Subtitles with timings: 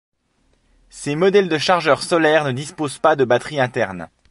[0.89, 4.09] Ces modèles de chargeurs solaires ne disposent pas de batteries internes.